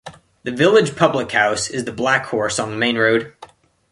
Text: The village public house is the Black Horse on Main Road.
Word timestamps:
The 0.41 0.51
village 0.51 0.95
public 0.95 1.31
house 1.31 1.69
is 1.69 1.85
the 1.85 1.91
Black 1.91 2.25
Horse 2.25 2.57
on 2.57 2.79
Main 2.79 2.97
Road. 2.97 3.35